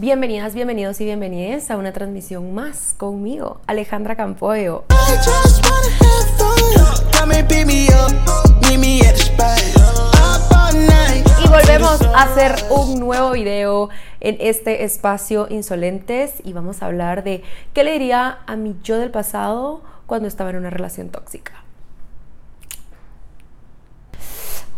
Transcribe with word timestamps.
Bienvenidas, 0.00 0.54
bienvenidos 0.54 1.00
y 1.00 1.06
bienvenidas 1.06 1.72
a 1.72 1.76
una 1.76 1.92
transmisión 1.92 2.54
más 2.54 2.94
conmigo, 2.96 3.60
Alejandra 3.66 4.14
Campoyo. 4.14 4.84
Y 11.42 11.48
volvemos 11.48 12.00
a 12.14 12.22
hacer 12.22 12.54
un 12.70 13.00
nuevo 13.00 13.32
video 13.32 13.88
en 14.20 14.36
este 14.38 14.84
espacio 14.84 15.48
Insolentes 15.50 16.34
y 16.44 16.52
vamos 16.52 16.80
a 16.80 16.86
hablar 16.86 17.24
de 17.24 17.42
qué 17.74 17.82
le 17.82 17.90
diría 17.94 18.38
a 18.46 18.54
mi 18.54 18.76
yo 18.84 18.98
del 18.98 19.10
pasado 19.10 19.82
cuando 20.06 20.28
estaba 20.28 20.50
en 20.50 20.58
una 20.58 20.70
relación 20.70 21.08
tóxica. 21.08 21.64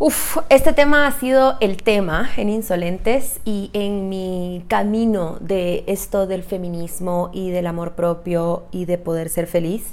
Uf, 0.03 0.39
este 0.49 0.73
tema 0.73 1.07
ha 1.07 1.13
sido 1.13 1.59
el 1.61 1.83
tema 1.83 2.31
en 2.39 2.49
Insolentes 2.49 3.39
y 3.45 3.69
en 3.75 4.09
mi 4.09 4.65
camino 4.67 5.37
de 5.43 5.85
esto 5.89 6.27
del 6.27 6.43
feminismo 6.43 7.29
y 7.35 7.51
del 7.51 7.67
amor 7.67 7.93
propio 7.93 8.65
y 8.71 8.87
de 8.87 8.97
poder 8.97 9.29
ser 9.29 9.47
feliz. 9.47 9.93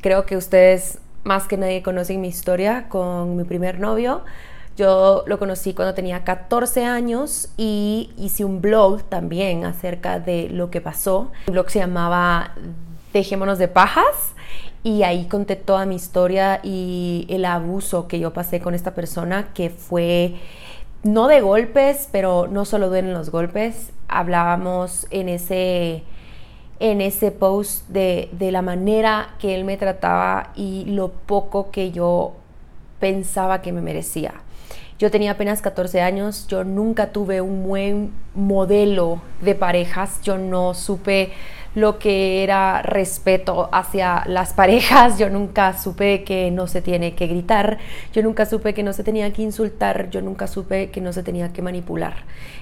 Creo 0.00 0.26
que 0.26 0.36
ustedes 0.36 1.00
más 1.24 1.48
que 1.48 1.56
nadie 1.56 1.82
conocen 1.82 2.20
mi 2.20 2.28
historia 2.28 2.88
con 2.88 3.36
mi 3.36 3.42
primer 3.42 3.80
novio. 3.80 4.22
Yo 4.76 5.24
lo 5.26 5.40
conocí 5.40 5.74
cuando 5.74 5.92
tenía 5.92 6.22
14 6.22 6.84
años 6.84 7.48
y 7.56 8.12
hice 8.16 8.44
un 8.44 8.60
blog 8.60 9.02
también 9.02 9.64
acerca 9.64 10.20
de 10.20 10.50
lo 10.50 10.70
que 10.70 10.80
pasó. 10.80 11.32
El 11.48 11.54
blog 11.54 11.68
se 11.68 11.80
llamaba 11.80 12.54
Dejémonos 13.12 13.58
de 13.58 13.68
pajas 13.68 14.34
y 14.82 15.02
ahí 15.02 15.26
conté 15.26 15.56
toda 15.56 15.86
mi 15.86 15.96
historia 15.96 16.60
y 16.62 17.26
el 17.28 17.44
abuso 17.44 18.08
que 18.08 18.18
yo 18.18 18.32
pasé 18.32 18.60
con 18.60 18.74
esta 18.74 18.94
persona 18.94 19.50
que 19.54 19.70
fue 19.70 20.34
no 21.02 21.28
de 21.28 21.40
golpes, 21.40 22.08
pero 22.10 22.48
no 22.48 22.64
solo 22.64 22.88
duelen 22.88 23.12
los 23.12 23.30
golpes. 23.30 23.92
Hablábamos 24.08 25.06
en 25.10 25.28
ese, 25.28 26.04
en 26.80 27.00
ese 27.00 27.30
post 27.30 27.88
de, 27.88 28.28
de 28.32 28.50
la 28.50 28.62
manera 28.62 29.34
que 29.38 29.54
él 29.54 29.64
me 29.64 29.76
trataba 29.76 30.52
y 30.54 30.84
lo 30.86 31.10
poco 31.10 31.70
que 31.70 31.90
yo 31.92 32.34
pensaba 32.98 33.62
que 33.62 33.72
me 33.72 33.82
merecía. 33.82 34.34
Yo 34.98 35.10
tenía 35.10 35.32
apenas 35.32 35.60
14 35.62 36.00
años, 36.00 36.46
yo 36.46 36.62
nunca 36.62 37.10
tuve 37.10 37.40
un 37.40 37.64
buen 37.66 38.12
modelo 38.36 39.20
de 39.40 39.56
parejas, 39.56 40.20
yo 40.22 40.38
no 40.38 40.74
supe 40.74 41.32
lo 41.74 41.98
que 41.98 42.42
era 42.42 42.82
respeto 42.82 43.68
hacia 43.72 44.24
las 44.26 44.52
parejas. 44.52 45.18
Yo 45.18 45.30
nunca 45.30 45.78
supe 45.78 46.24
que 46.24 46.50
no 46.50 46.66
se 46.66 46.82
tiene 46.82 47.14
que 47.14 47.26
gritar, 47.26 47.78
yo 48.12 48.22
nunca 48.22 48.46
supe 48.46 48.74
que 48.74 48.82
no 48.82 48.92
se 48.92 49.04
tenía 49.04 49.32
que 49.32 49.42
insultar, 49.42 50.10
yo 50.10 50.20
nunca 50.20 50.46
supe 50.46 50.90
que 50.90 51.00
no 51.00 51.12
se 51.12 51.22
tenía 51.22 51.52
que 51.52 51.62
manipular. 51.62 52.14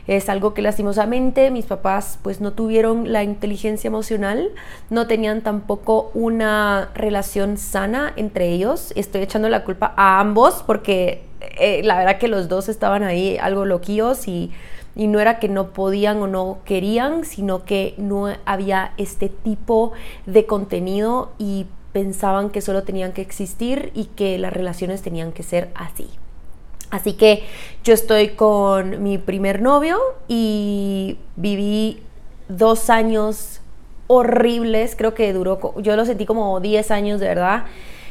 Es 0.06 0.28
algo 0.28 0.55
que 0.55 0.62
lastimosamente 0.62 1.50
mis 1.50 1.67
papás 1.67 2.19
pues 2.22 2.41
no 2.41 2.52
tuvieron 2.52 3.12
la 3.12 3.22
inteligencia 3.22 3.89
emocional, 3.89 4.50
no 4.89 5.06
tenían 5.06 5.42
tampoco 5.42 6.11
una 6.14 6.91
relación 6.95 7.56
sana 7.58 8.12
entre 8.17 8.48
ellos. 8.48 8.92
Estoy 8.97 9.22
echando 9.22 9.48
la 9.48 9.64
culpa 9.64 9.95
a 9.97 10.20
ambos 10.20 10.64
porque 10.67 11.22
eh, 11.58 11.83
la 11.84 11.98
verdad 11.98 12.19
que 12.19 12.28
los 12.28 12.48
dos 12.48 12.69
estaban 12.69 13.02
ahí 13.02 13.39
algo 13.39 13.64
loquillos 13.64 14.28
y 14.28 14.50
y 14.96 15.06
no 15.06 15.20
era 15.20 15.38
que 15.38 15.48
no 15.48 15.69
podían 15.69 16.19
o 16.19 16.27
no 16.27 16.58
querían, 16.64 17.24
sino 17.24 17.64
que 17.64 17.94
no 17.96 18.28
había 18.44 18.92
este 18.96 19.28
tipo 19.28 19.92
de 20.27 20.46
contenido 20.46 21.30
y 21.38 21.66
pensaban 21.92 22.50
que 22.50 22.60
solo 22.60 22.83
tenían 22.83 23.12
que 23.12 23.22
existir 23.22 23.91
y 23.94 24.06
que 24.06 24.38
las 24.38 24.52
relaciones 24.52 25.02
tenían 25.02 25.33
que 25.33 25.42
ser 25.42 25.70
así. 25.74 26.08
Así 26.91 27.12
que 27.12 27.44
yo 27.84 27.94
estoy 27.94 28.30
con 28.30 29.02
mi 29.02 29.18
primer 29.18 29.62
novio 29.62 29.98
y 30.27 31.18
viví 31.36 32.02
dos 32.48 32.91
años 32.91 33.61
horribles, 34.08 34.96
creo 34.96 35.14
que 35.14 35.33
duró, 35.33 35.74
yo 35.80 35.95
lo 35.95 36.05
sentí 36.05 36.27
como 36.27 36.58
10 36.58 36.90
años 36.90 37.20
de 37.20 37.28
verdad 37.28 37.64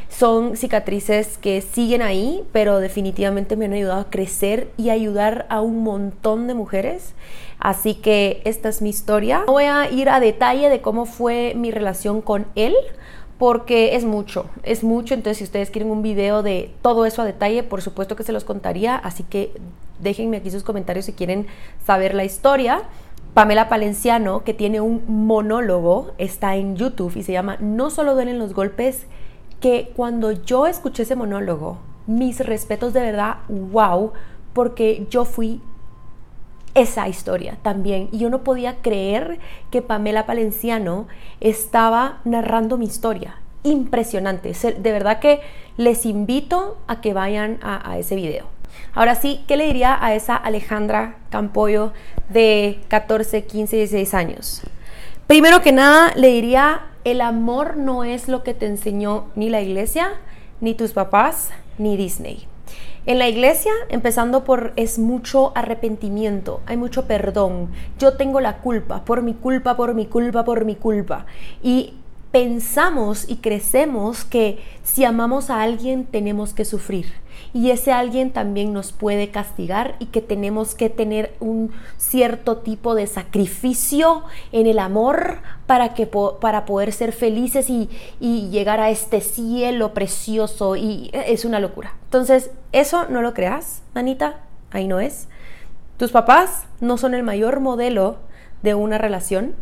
son 0.09 0.57
cicatrices 0.57 1.37
que 1.37 1.61
siguen 1.61 2.01
ahí, 2.01 2.43
pero 2.51 2.79
definitivamente 2.79 3.55
me 3.55 3.65
han 3.65 3.73
ayudado 3.73 4.01
a 4.01 4.09
crecer 4.09 4.69
y 4.75 4.89
ayudar 4.89 5.45
a 5.49 5.61
un 5.61 5.83
montón 5.83 6.47
de 6.47 6.55
mujeres. 6.55 7.13
Así 7.59 7.93
que 7.93 8.41
esta 8.43 8.69
es 8.69 8.81
mi 8.81 8.89
historia. 8.89 9.43
No 9.45 9.53
voy 9.53 9.65
a 9.65 9.89
ir 9.89 10.09
a 10.09 10.19
detalle 10.19 10.69
de 10.69 10.81
cómo 10.81 11.05
fue 11.05 11.53
mi 11.55 11.71
relación 11.71 12.21
con 12.21 12.47
él, 12.55 12.73
porque 13.37 13.95
es 13.95 14.03
mucho, 14.03 14.49
es 14.63 14.83
mucho. 14.83 15.13
Entonces, 15.13 15.37
si 15.37 15.43
ustedes 15.45 15.69
quieren 15.69 15.91
un 15.91 16.01
video 16.01 16.43
de 16.43 16.71
todo 16.81 17.05
eso 17.05 17.21
a 17.21 17.25
detalle, 17.25 17.63
por 17.63 17.81
supuesto 17.81 18.15
que 18.15 18.23
se 18.23 18.33
los 18.33 18.43
contaría. 18.43 18.95
Así 18.95 19.23
que 19.23 19.53
déjenme 19.99 20.37
aquí 20.37 20.51
sus 20.51 20.63
comentarios 20.63 21.05
si 21.05 21.13
quieren 21.13 21.47
saber 21.85 22.15
la 22.15 22.25
historia. 22.25 22.81
Pamela 23.33 23.69
Palenciano, 23.69 24.43
que 24.43 24.53
tiene 24.53 24.81
un 24.81 25.03
monólogo, 25.07 26.11
está 26.17 26.55
en 26.55 26.75
YouTube 26.75 27.15
y 27.15 27.23
se 27.23 27.31
llama 27.31 27.57
No 27.59 27.89
solo 27.91 28.15
duelen 28.15 28.39
los 28.39 28.53
golpes, 28.53 29.05
que 29.59 29.91
cuando 29.95 30.31
yo 30.31 30.67
escuché 30.67 31.03
ese 31.03 31.15
monólogo, 31.15 31.79
mis 32.07 32.39
respetos 32.39 32.93
de 32.93 33.01
verdad, 33.01 33.37
wow, 33.47 34.13
porque 34.53 35.05
yo 35.09 35.25
fui 35.25 35.61
esa 36.73 37.07
historia 37.07 37.57
también. 37.61 38.09
Y 38.11 38.19
yo 38.19 38.29
no 38.29 38.43
podía 38.43 38.77
creer 38.77 39.39
que 39.71 39.81
Pamela 39.81 40.25
Palenciano 40.25 41.07
estaba 41.39 42.19
narrando 42.23 42.77
mi 42.77 42.85
historia. 42.85 43.35
Impresionante. 43.63 44.53
De 44.53 44.91
verdad 44.91 45.19
que 45.19 45.41
les 45.77 46.05
invito 46.05 46.77
a 46.87 47.01
que 47.01 47.13
vayan 47.13 47.59
a, 47.61 47.97
ese 47.97 48.15
video. 48.15 48.45
Ahora 48.93 49.15
sí, 49.15 49.43
¿qué 49.47 49.57
le 49.57 49.65
diría 49.65 49.97
a 49.99 50.13
esa 50.15 50.35
Alejandra 50.35 51.17
Campoyo 51.29 51.91
de 52.29 52.79
14, 52.87 53.45
15, 53.45 53.75
16 53.75 54.13
años? 54.13 54.61
Primero 55.27 55.61
que 55.61 55.71
nada, 55.71 56.11
le 56.15 56.29
diría 56.29 56.88
el 57.03 57.21
amor 57.21 57.77
no 57.77 58.03
es 58.03 58.27
lo 58.27 58.43
que 58.43 58.53
te 58.53 58.65
enseñó 58.65 59.25
ni 59.35 59.49
la 59.49 59.61
iglesia, 59.61 60.11
ni 60.61 60.73
tus 60.73 60.91
papás, 60.91 61.51
ni 61.77 61.97
Disney. 61.97 62.47
En 63.05 63.17
la 63.17 63.27
iglesia, 63.27 63.71
empezando 63.89 64.43
por 64.43 64.73
es 64.75 64.99
mucho 64.99 65.51
arrepentimiento, 65.55 66.61
hay 66.65 66.77
mucho 66.77 67.05
perdón. 67.05 67.71
Yo 67.97 68.17
tengo 68.17 68.41
la 68.41 68.57
culpa, 68.57 69.05
por 69.05 69.21
mi 69.21 69.33
culpa, 69.33 69.75
por 69.75 69.95
mi 69.95 70.05
culpa, 70.05 70.43
por 70.43 70.65
mi 70.65 70.75
culpa. 70.75 71.25
Y 71.63 71.95
pensamos 72.31 73.27
y 73.27 73.37
crecemos 73.37 74.23
que 74.23 74.59
si 74.83 75.03
amamos 75.03 75.49
a 75.49 75.61
alguien 75.61 76.05
tenemos 76.05 76.53
que 76.53 76.65
sufrir 76.65 77.07
y 77.53 77.71
ese 77.71 77.91
alguien 77.91 78.31
también 78.31 78.73
nos 78.73 78.91
puede 78.91 79.29
castigar 79.29 79.95
y 79.99 80.07
que 80.07 80.21
tenemos 80.21 80.75
que 80.75 80.89
tener 80.89 81.35
un 81.39 81.71
cierto 81.97 82.57
tipo 82.57 82.95
de 82.95 83.07
sacrificio 83.07 84.23
en 84.51 84.67
el 84.67 84.79
amor 84.79 85.39
para, 85.65 85.93
que, 85.93 86.07
para 86.07 86.65
poder 86.65 86.91
ser 86.91 87.11
felices 87.11 87.69
y, 87.69 87.89
y 88.19 88.49
llegar 88.49 88.79
a 88.79 88.89
este 88.89 89.21
cielo 89.21 89.93
precioso 89.93 90.75
y 90.75 91.09
es 91.13 91.45
una 91.45 91.59
locura. 91.59 91.93
Entonces, 92.05 92.51
eso 92.71 93.05
no 93.09 93.21
lo 93.21 93.33
creas, 93.33 93.81
Anita, 93.93 94.41
ahí 94.71 94.87
no 94.87 94.99
es. 94.99 95.27
Tus 95.97 96.11
papás 96.11 96.65
no 96.79 96.97
son 96.97 97.13
el 97.13 97.23
mayor 97.23 97.59
modelo 97.59 98.17
de 98.61 98.75
una 98.75 98.97
relación, 98.97 99.55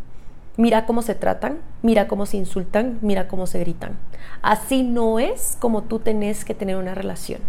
Mira 0.57 0.87
cómo 0.87 1.03
se 1.03 1.13
tratan, 1.13 1.59
mira 1.83 2.07
cómo 2.07 2.25
se 2.25 2.37
insultan, 2.37 2.97
mira 3.01 3.27
cómo 3.27 3.45
se 3.45 3.59
gritan. 3.59 3.97
Así 4.41 4.81
no 4.83 5.19
es 5.19 5.55
como 5.59 5.83
tú 5.83 5.99
tenés 5.99 6.43
que 6.45 6.55
tener 6.55 6.77
una 6.77 6.95
relación. 6.95 7.41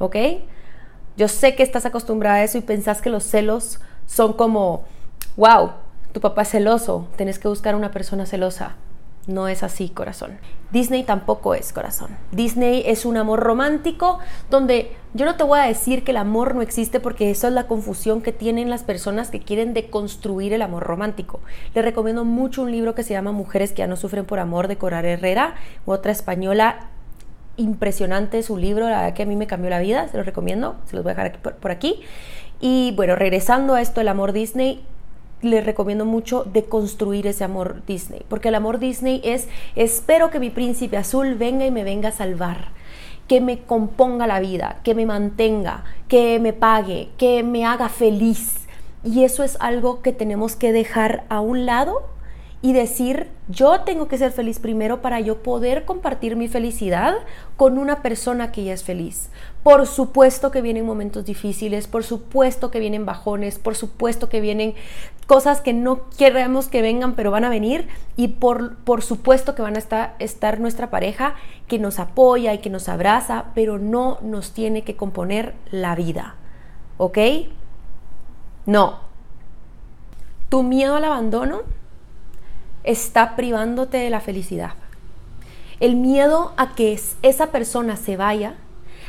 ¿Ok? 0.00 0.16
Yo 1.16 1.28
sé 1.28 1.54
que 1.54 1.62
estás 1.62 1.86
acostumbrada 1.86 2.36
a 2.36 2.42
eso 2.42 2.58
y 2.58 2.62
pensás 2.62 3.00
que 3.00 3.10
los 3.10 3.22
celos 3.22 3.78
son 4.06 4.32
como, 4.32 4.84
wow, 5.36 5.70
tu 6.12 6.20
papá 6.20 6.42
es 6.42 6.48
celoso, 6.48 7.08
tenés 7.16 7.38
que 7.38 7.46
buscar 7.46 7.76
una 7.76 7.92
persona 7.92 8.26
celosa. 8.26 8.74
No 9.26 9.48
es 9.48 9.62
así, 9.62 9.88
corazón. 9.88 10.38
Disney 10.70 11.02
tampoco 11.02 11.54
es 11.54 11.72
corazón. 11.72 12.10
Disney 12.32 12.82
es 12.84 13.06
un 13.06 13.16
amor 13.16 13.40
romántico 13.40 14.18
donde 14.50 14.92
yo 15.14 15.24
no 15.24 15.36
te 15.36 15.44
voy 15.44 15.60
a 15.60 15.62
decir 15.62 16.04
que 16.04 16.10
el 16.10 16.18
amor 16.18 16.54
no 16.54 16.60
existe 16.60 17.00
porque 17.00 17.30
eso 17.30 17.46
es 17.46 17.54
la 17.54 17.66
confusión 17.66 18.20
que 18.20 18.32
tienen 18.32 18.68
las 18.68 18.82
personas 18.82 19.30
que 19.30 19.40
quieren 19.40 19.72
deconstruir 19.72 20.52
el 20.52 20.60
amor 20.60 20.82
romántico. 20.82 21.40
Les 21.74 21.84
recomiendo 21.84 22.24
mucho 22.24 22.62
un 22.62 22.72
libro 22.72 22.94
que 22.94 23.02
se 23.02 23.14
llama 23.14 23.32
Mujeres 23.32 23.72
que 23.72 23.78
ya 23.78 23.86
no 23.86 23.96
sufren 23.96 24.26
por 24.26 24.40
amor 24.40 24.68
de 24.68 24.76
Corar 24.76 25.06
Herrera, 25.06 25.54
otra 25.86 26.12
española. 26.12 26.90
Impresionante 27.56 28.42
su 28.42 28.58
libro, 28.58 28.90
la 28.90 29.02
verdad 29.02 29.14
que 29.14 29.22
a 29.22 29.26
mí 29.26 29.36
me 29.36 29.46
cambió 29.46 29.70
la 29.70 29.78
vida, 29.78 30.08
se 30.08 30.16
los 30.16 30.26
recomiendo, 30.26 30.76
se 30.86 30.96
los 30.96 31.04
voy 31.04 31.12
a 31.12 31.14
dejar 31.14 31.38
por 31.38 31.70
aquí. 31.70 32.02
Y 32.60 32.92
bueno, 32.96 33.14
regresando 33.14 33.74
a 33.74 33.80
esto, 33.80 34.00
el 34.00 34.08
amor 34.08 34.32
Disney, 34.32 34.84
les 35.44 35.64
recomiendo 35.64 36.04
mucho 36.04 36.44
de 36.44 36.64
construir 36.64 37.26
ese 37.26 37.44
amor 37.44 37.82
Disney, 37.86 38.22
porque 38.28 38.48
el 38.48 38.54
amor 38.54 38.78
Disney 38.78 39.20
es 39.24 39.48
espero 39.76 40.30
que 40.30 40.40
mi 40.40 40.50
príncipe 40.50 40.96
azul 40.96 41.34
venga 41.34 41.66
y 41.66 41.70
me 41.70 41.84
venga 41.84 42.08
a 42.08 42.12
salvar, 42.12 42.68
que 43.28 43.40
me 43.40 43.60
componga 43.60 44.26
la 44.26 44.40
vida, 44.40 44.80
que 44.82 44.94
me 44.94 45.06
mantenga, 45.06 45.84
que 46.08 46.38
me 46.40 46.52
pague, 46.52 47.10
que 47.18 47.42
me 47.42 47.64
haga 47.64 47.88
feliz. 47.88 48.66
Y 49.02 49.24
eso 49.24 49.42
es 49.42 49.56
algo 49.60 50.02
que 50.02 50.12
tenemos 50.12 50.56
que 50.56 50.72
dejar 50.72 51.24
a 51.28 51.40
un 51.40 51.66
lado 51.66 52.14
y 52.64 52.72
decir, 52.72 53.28
yo 53.48 53.82
tengo 53.82 54.08
que 54.08 54.16
ser 54.16 54.32
feliz 54.32 54.58
primero 54.58 55.02
para 55.02 55.20
yo 55.20 55.42
poder 55.42 55.84
compartir 55.84 56.34
mi 56.34 56.48
felicidad 56.48 57.14
con 57.58 57.76
una 57.76 58.00
persona 58.00 58.52
que 58.52 58.64
ya 58.64 58.72
es 58.72 58.82
feliz. 58.82 59.28
Por 59.62 59.86
supuesto 59.86 60.50
que 60.50 60.62
vienen 60.62 60.86
momentos 60.86 61.26
difíciles, 61.26 61.86
por 61.86 62.04
supuesto 62.04 62.70
que 62.70 62.80
vienen 62.80 63.04
bajones, 63.04 63.58
por 63.58 63.74
supuesto 63.74 64.30
que 64.30 64.40
vienen 64.40 64.72
cosas 65.26 65.60
que 65.60 65.72
no 65.72 66.08
queremos 66.10 66.68
que 66.68 66.82
vengan, 66.82 67.14
pero 67.14 67.30
van 67.30 67.44
a 67.44 67.48
venir. 67.48 67.88
Y 68.16 68.28
por, 68.28 68.76
por 68.76 69.02
supuesto 69.02 69.54
que 69.54 69.62
van 69.62 69.76
a 69.76 69.78
estar, 69.78 70.14
estar 70.18 70.60
nuestra 70.60 70.90
pareja 70.90 71.34
que 71.66 71.78
nos 71.78 71.98
apoya 71.98 72.52
y 72.54 72.58
que 72.58 72.70
nos 72.70 72.88
abraza, 72.88 73.46
pero 73.54 73.78
no 73.78 74.18
nos 74.22 74.52
tiene 74.52 74.82
que 74.82 74.96
componer 74.96 75.54
la 75.70 75.94
vida. 75.94 76.36
¿Ok? 76.96 77.18
No. 78.66 79.00
Tu 80.48 80.62
miedo 80.62 80.96
al 80.96 81.04
abandono 81.04 81.62
está 82.84 83.34
privándote 83.34 83.96
de 83.96 84.10
la 84.10 84.20
felicidad. 84.20 84.74
El 85.80 85.96
miedo 85.96 86.52
a 86.56 86.74
que 86.74 86.98
esa 87.22 87.46
persona 87.48 87.96
se 87.96 88.16
vaya, 88.16 88.54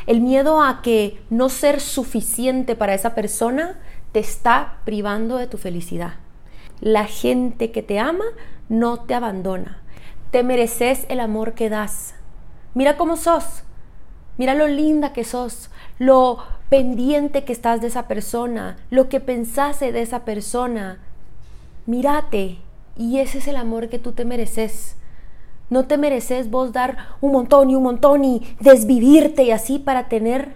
el 0.08 0.22
miedo 0.22 0.62
a 0.62 0.82
que 0.82 1.22
no 1.30 1.50
ser 1.50 1.80
suficiente 1.80 2.76
para 2.76 2.94
esa 2.94 3.16
persona, 3.16 3.78
te 4.16 4.22
está 4.22 4.78
privando 4.86 5.36
de 5.36 5.48
tu 5.48 5.58
felicidad. 5.58 6.14
La 6.80 7.04
gente 7.04 7.72
que 7.72 7.84
te 7.84 8.00
ama 8.00 8.24
no 8.70 9.02
te 9.02 9.14
abandona. 9.14 9.82
Te 10.32 10.42
mereces 10.42 11.06
el 11.10 11.20
amor 11.20 11.52
que 11.54 11.68
das. 11.68 12.16
Mira 12.76 12.96
cómo 12.96 13.18
sos. 13.18 13.64
Mira 14.38 14.54
lo 14.54 14.70
linda 14.70 15.12
que 15.12 15.26
sos, 15.26 15.70
lo 16.00 16.38
pendiente 16.70 17.44
que 17.44 17.52
estás 17.52 17.82
de 17.82 17.88
esa 17.88 18.08
persona, 18.08 18.78
lo 18.90 19.10
que 19.10 19.20
pensase 19.20 19.92
de 19.92 20.02
esa 20.02 20.24
persona. 20.24 21.00
Mírate 21.86 22.60
y 22.96 23.20
ese 23.20 23.40
es 23.40 23.50
el 23.50 23.58
amor 23.58 23.90
que 23.90 24.00
tú 24.00 24.14
te 24.14 24.24
mereces. 24.24 24.96
No 25.70 25.88
te 25.88 25.98
mereces 25.98 26.50
vos 26.50 26.72
dar 26.72 27.18
un 27.20 27.34
montón 27.34 27.70
y 27.70 27.76
un 27.76 27.84
montón 27.84 28.24
y 28.24 28.56
desvivirte 28.62 29.44
y 29.44 29.52
así 29.52 29.78
para 29.78 30.08
tener 30.08 30.54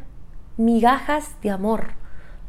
migajas 0.56 1.36
de 1.42 1.50
amor. 1.50 1.99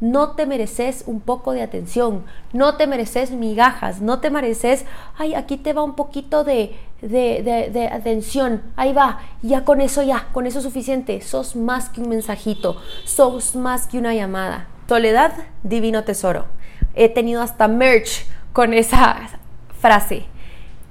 No 0.01 0.31
te 0.31 0.47
mereces 0.47 1.05
un 1.07 1.21
poco 1.21 1.53
de 1.53 1.63
atención, 1.63 2.25
no 2.53 2.77
te 2.77 2.87
mereces 2.87 3.31
migajas, 3.31 4.01
no 4.01 4.21
te 4.21 4.31
mereces, 4.31 4.87
ay, 5.19 5.35
aquí 5.35 5.59
te 5.59 5.73
va 5.73 5.83
un 5.83 5.95
poquito 5.95 6.43
de, 6.43 6.75
de, 7.03 7.91
atención, 7.93 8.63
ahí 8.77 8.93
va, 8.93 9.21
ya 9.43 9.65
con 9.65 9.81
eso 9.81 10.03
ya, 10.03 10.29
con 10.33 10.47
eso 10.47 10.59
es 10.59 10.65
suficiente, 10.65 11.21
sos 11.21 11.55
más 11.55 11.91
que 11.91 12.01
un 12.01 12.09
mensajito, 12.09 12.81
sos 13.05 13.55
más 13.57 13.87
que 13.87 13.99
una 13.99 14.15
llamada. 14.15 14.69
Soledad, 14.89 15.33
divino 15.63 16.03
tesoro. 16.05 16.47
He 16.95 17.09
tenido 17.09 17.43
hasta 17.43 17.69
merch 17.69 18.27
con 18.53 18.75
esa 18.75 19.29
frase. 19.81 20.25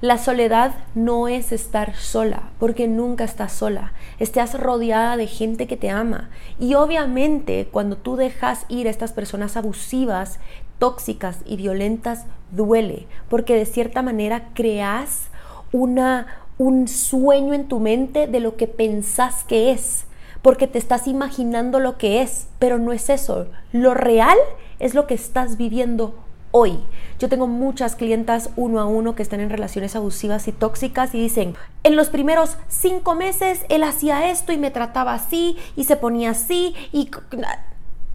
La 0.01 0.17
soledad 0.17 0.75
no 0.95 1.27
es 1.27 1.51
estar 1.51 1.93
sola, 1.93 2.51
porque 2.57 2.87
nunca 2.87 3.25
estás 3.25 3.51
sola. 3.51 3.91
Estás 4.17 4.57
rodeada 4.57 5.17
de 5.17 5.27
gente 5.27 5.67
que 5.67 5.75
te 5.75 5.89
ama. 5.89 6.29
Y 6.57 6.75
obviamente 6.75 7.67
cuando 7.69 7.97
tú 7.97 8.15
dejas 8.15 8.65
ir 8.69 8.87
a 8.87 8.91
estas 8.91 9.11
personas 9.11 9.57
abusivas, 9.57 10.39
tóxicas 10.77 11.39
y 11.45 11.57
violentas, 11.57 12.27
duele, 12.51 13.07
porque 13.27 13.55
de 13.55 13.65
cierta 13.65 14.01
manera 14.01 14.51
creas 14.53 15.27
una, 15.73 16.27
un 16.57 16.87
sueño 16.87 17.53
en 17.53 17.67
tu 17.67 17.81
mente 17.81 18.25
de 18.25 18.39
lo 18.39 18.55
que 18.55 18.67
pensás 18.67 19.43
que 19.43 19.71
es, 19.71 20.05
porque 20.41 20.67
te 20.67 20.79
estás 20.79 21.07
imaginando 21.07 21.81
lo 21.81 21.97
que 21.97 22.21
es, 22.21 22.47
pero 22.57 22.77
no 22.77 22.93
es 22.93 23.09
eso. 23.09 23.47
Lo 23.73 23.93
real 23.95 24.37
es 24.79 24.93
lo 24.93 25.07
que 25.07 25.15
estás 25.15 25.57
viviendo 25.57 26.15
hoy. 26.51 26.79
Yo 27.19 27.29
tengo 27.29 27.47
muchas 27.47 27.95
clientas 27.95 28.49
uno 28.55 28.79
a 28.79 28.85
uno 28.85 29.15
que 29.15 29.23
están 29.23 29.39
en 29.39 29.49
relaciones 29.49 29.95
abusivas 29.95 30.47
y 30.47 30.51
tóxicas 30.51 31.13
y 31.13 31.19
dicen, 31.19 31.55
en 31.83 31.95
los 31.95 32.09
primeros 32.09 32.57
cinco 32.67 33.15
meses 33.15 33.65
él 33.69 33.83
hacía 33.83 34.29
esto 34.29 34.51
y 34.51 34.57
me 34.57 34.71
trataba 34.71 35.13
así 35.13 35.57
y 35.75 35.83
se 35.83 35.95
ponía 35.95 36.31
así 36.31 36.75
y 36.91 37.11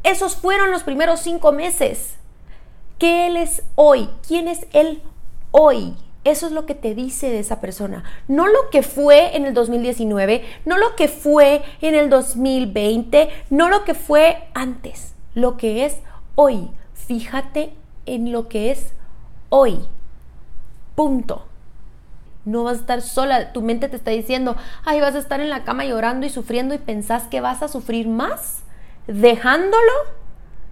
esos 0.02 0.36
fueron 0.36 0.70
los 0.70 0.82
primeros 0.82 1.20
cinco 1.20 1.52
meses. 1.52 2.14
¿Qué 2.98 3.26
él 3.26 3.36
es 3.36 3.62
hoy? 3.74 4.08
¿Quién 4.26 4.48
es 4.48 4.66
él 4.72 5.02
hoy? 5.50 5.94
Eso 6.24 6.46
es 6.46 6.52
lo 6.52 6.64
que 6.64 6.74
te 6.74 6.94
dice 6.94 7.28
de 7.28 7.38
esa 7.38 7.60
persona. 7.60 8.04
No 8.28 8.46
lo 8.46 8.70
que 8.70 8.82
fue 8.82 9.36
en 9.36 9.44
el 9.44 9.52
2019, 9.52 10.42
no 10.64 10.78
lo 10.78 10.96
que 10.96 11.08
fue 11.08 11.62
en 11.82 11.94
el 11.94 12.08
2020, 12.08 13.28
no 13.50 13.68
lo 13.68 13.84
que 13.84 13.92
fue 13.92 14.48
antes, 14.54 15.14
lo 15.34 15.58
que 15.58 15.84
es 15.84 15.98
hoy. 16.34 16.70
Fíjate 16.94 17.74
en 18.06 18.32
lo 18.32 18.48
que 18.48 18.70
es 18.70 18.92
hoy. 19.48 19.80
Punto. 20.94 21.46
No 22.44 22.64
vas 22.64 22.78
a 22.78 22.80
estar 22.80 23.02
sola. 23.02 23.52
Tu 23.52 23.62
mente 23.62 23.88
te 23.88 23.96
está 23.96 24.10
diciendo, 24.10 24.56
ay, 24.84 25.00
vas 25.00 25.14
a 25.14 25.18
estar 25.18 25.40
en 25.40 25.50
la 25.50 25.64
cama 25.64 25.84
llorando 25.84 26.26
y 26.26 26.30
sufriendo 26.30 26.74
y 26.74 26.78
pensás 26.78 27.24
que 27.24 27.40
vas 27.40 27.62
a 27.62 27.68
sufrir 27.68 28.08
más 28.08 28.62
dejándolo 29.06 29.92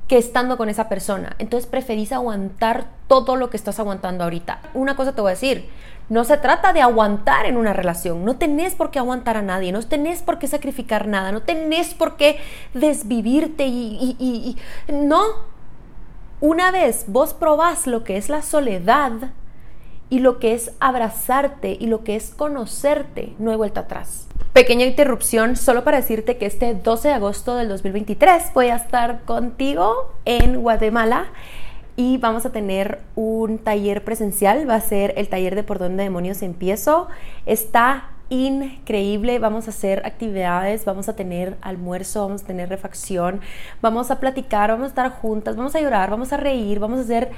que 0.09 0.19
estando 0.19 0.57
con 0.57 0.69
esa 0.69 0.89
persona. 0.89 1.37
Entonces 1.39 1.69
preferís 1.69 2.13
aguantar 2.13 2.87
todo 3.09 3.37
lo 3.37 3.51
que 3.51 3.57
estás 3.57 3.79
aguantando 3.79 4.25
ahorita. 4.25 4.61
Una 4.75 4.97
cosa 4.97 5.15
te 5.15 5.23
voy 5.23 5.31
a 5.31 5.35
decir, 5.35 5.71
no 6.09 6.25
se 6.25 6.37
trata 6.37 6.73
de 6.73 6.83
aguantar 6.83 7.47
en 7.47 7.57
una 7.57 7.73
relación, 7.73 8.25
no 8.25 8.37
tenés 8.37 8.75
por 8.75 8.91
qué 8.91 8.99
aguantar 8.99 9.39
a 9.39 9.43
nadie, 9.43 9.73
no 9.73 9.81
tenés 9.81 10.21
por 10.21 10.39
qué 10.39 10.49
sacrificar 10.49 11.07
nada, 11.09 11.33
no 11.33 11.41
tenés 11.41 11.95
por 11.95 12.17
qué 12.17 12.39
desvivirte 12.75 13.67
y, 13.67 14.17
y 14.19 14.57
no, 14.93 15.23
una 16.43 16.73
vez 16.73 17.05
vos 17.07 17.35
probás 17.35 17.87
lo 17.87 18.03
que 18.03 18.17
es 18.17 18.29
la 18.29 18.43
soledad 18.43 19.13
y 20.11 20.19
lo 20.19 20.41
que 20.41 20.55
es 20.55 20.73
abrazarte 20.81 21.77
y 21.79 21.87
lo 21.87 22.03
que 22.03 22.17
es 22.17 22.35
conocerte, 22.35 23.33
no 23.39 23.53
hay 23.53 23.57
vuelta 23.57 23.83
atrás. 23.83 24.27
Pequeña 24.53 24.85
interrupción 24.85 25.55
solo 25.55 25.85
para 25.85 25.99
decirte 25.99 26.39
que 26.39 26.47
este 26.47 26.75
12 26.75 27.09
de 27.09 27.15
agosto 27.15 27.55
del 27.55 27.69
2023 27.69 28.53
voy 28.55 28.67
a 28.67 28.75
estar 28.75 29.23
contigo 29.23 30.13
en 30.25 30.61
Guatemala 30.61 31.27
y 31.95 32.19
vamos 32.19 32.45
a 32.45 32.51
tener 32.51 33.03
un 33.15 33.59
taller 33.59 34.03
presencial, 34.03 34.69
va 34.69 34.75
a 34.75 34.81
ser 34.81 35.15
el 35.17 35.29
taller 35.29 35.55
de 35.55 35.63
por 35.63 35.79
dónde 35.79 36.03
demonios 36.03 36.43
empiezo. 36.43 37.07
Está 37.47 38.09
increíble. 38.33 39.39
Vamos 39.39 39.67
a 39.67 39.71
hacer 39.71 40.03
actividades, 40.07 40.85
vamos 40.85 41.09
a 41.09 41.15
tener 41.15 41.57
almuerzo, 41.61 42.23
vamos 42.23 42.43
a 42.43 42.47
tener 42.47 42.69
refacción, 42.69 43.41
vamos 43.81 44.11
a 44.11 44.19
platicar, 44.21 44.71
vamos 44.71 44.87
a 44.87 44.89
estar 44.89 45.11
juntas, 45.11 45.57
vamos 45.57 45.75
a 45.75 45.81
llorar, 45.81 46.11
vamos 46.11 46.33
a 46.33 46.39
reír, 46.39 46.79
vamos 46.79 46.99
a 46.99 47.03
hacer 47.03 47.31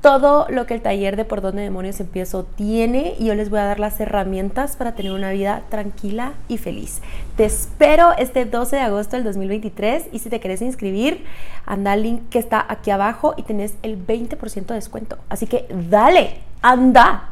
todo 0.00 0.46
lo 0.48 0.66
que 0.66 0.72
el 0.74 0.80
taller 0.80 1.16
de 1.16 1.26
Por 1.26 1.42
Dónde 1.42 1.62
Demonios 1.62 2.00
Empiezo 2.00 2.44
tiene 2.44 3.14
y 3.18 3.26
yo 3.26 3.34
les 3.34 3.50
voy 3.50 3.58
a 3.58 3.64
dar 3.64 3.78
las 3.78 4.00
herramientas 4.00 4.76
para 4.76 4.94
tener 4.94 5.12
una 5.12 5.30
vida 5.30 5.62
tranquila 5.68 6.32
y 6.48 6.56
feliz. 6.56 7.00
Te 7.36 7.44
espero 7.44 8.12
este 8.16 8.46
12 8.46 8.76
de 8.76 8.82
agosto 8.82 9.16
del 9.16 9.24
2023 9.24 10.06
y 10.10 10.18
si 10.20 10.30
te 10.30 10.40
quieres 10.40 10.62
inscribir, 10.62 11.26
anda 11.66 11.92
al 11.92 12.02
link 12.02 12.22
que 12.30 12.38
está 12.38 12.64
aquí 12.66 12.90
abajo 12.90 13.34
y 13.36 13.42
tenés 13.42 13.74
el 13.82 14.04
20% 14.04 14.66
de 14.66 14.74
descuento. 14.74 15.18
Así 15.28 15.46
que 15.46 15.66
dale, 15.90 16.38
anda. 16.62 17.28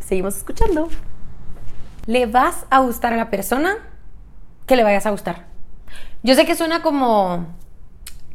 Seguimos 0.00 0.36
escuchando 0.36 0.88
le 2.08 2.24
vas 2.24 2.64
a 2.70 2.80
gustar 2.80 3.12
a 3.12 3.18
la 3.18 3.28
persona 3.28 3.76
que 4.66 4.76
le 4.76 4.82
vayas 4.82 5.04
a 5.04 5.10
gustar. 5.10 5.44
Yo 6.22 6.34
sé 6.34 6.46
que 6.46 6.56
suena 6.56 6.80
como 6.80 7.48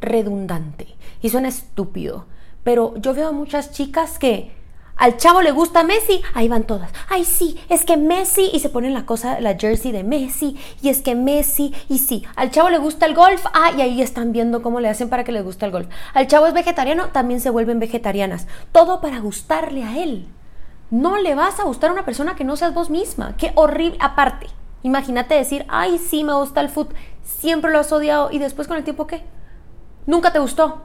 redundante 0.00 0.94
y 1.20 1.30
suena 1.30 1.48
estúpido, 1.48 2.26
pero 2.62 2.94
yo 2.98 3.14
veo 3.14 3.28
a 3.28 3.32
muchas 3.32 3.72
chicas 3.72 4.20
que 4.20 4.52
al 4.94 5.16
chavo 5.16 5.42
le 5.42 5.50
gusta 5.50 5.82
Messi, 5.82 6.22
ahí 6.34 6.46
van 6.46 6.62
todas. 6.62 6.92
Ay, 7.08 7.24
sí, 7.24 7.58
es 7.68 7.84
que 7.84 7.96
Messi 7.96 8.48
y 8.52 8.60
se 8.60 8.68
ponen 8.68 8.94
la 8.94 9.06
cosa, 9.06 9.40
la 9.40 9.58
jersey 9.58 9.90
de 9.90 10.04
Messi 10.04 10.56
y 10.80 10.88
es 10.88 11.02
que 11.02 11.16
Messi 11.16 11.74
y 11.88 11.98
sí, 11.98 12.24
al 12.36 12.52
chavo 12.52 12.70
le 12.70 12.78
gusta 12.78 13.06
el 13.06 13.14
golf, 13.16 13.44
ah, 13.54 13.72
y 13.76 13.80
ahí 13.80 14.00
están 14.00 14.30
viendo 14.30 14.62
cómo 14.62 14.78
le 14.78 14.88
hacen 14.88 15.08
para 15.08 15.24
que 15.24 15.32
le 15.32 15.42
guste 15.42 15.66
el 15.66 15.72
golf. 15.72 15.88
Al 16.14 16.28
chavo 16.28 16.46
es 16.46 16.54
vegetariano, 16.54 17.08
también 17.08 17.40
se 17.40 17.50
vuelven 17.50 17.80
vegetarianas. 17.80 18.46
Todo 18.70 19.00
para 19.00 19.18
gustarle 19.18 19.82
a 19.82 19.98
él. 19.98 20.28
No 20.90 21.16
le 21.16 21.34
vas 21.34 21.58
a 21.60 21.64
gustar 21.64 21.90
a 21.90 21.92
una 21.92 22.04
persona 22.04 22.36
que 22.36 22.44
no 22.44 22.56
seas 22.56 22.74
vos 22.74 22.90
misma. 22.90 23.36
Qué 23.36 23.52
horrible. 23.54 23.98
Aparte, 24.00 24.46
imagínate 24.82 25.34
decir, 25.34 25.64
ay, 25.68 25.98
sí, 25.98 26.24
me 26.24 26.34
gusta 26.34 26.60
el 26.60 26.68
food, 26.68 26.88
siempre 27.22 27.70
lo 27.70 27.78
has 27.78 27.90
odiado 27.92 28.30
y 28.30 28.38
después 28.38 28.68
con 28.68 28.76
el 28.76 28.84
tiempo, 28.84 29.06
¿qué? 29.06 29.22
Nunca 30.06 30.32
te 30.32 30.38
gustó. 30.38 30.82